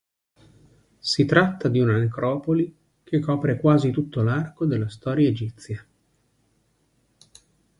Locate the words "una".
1.79-1.95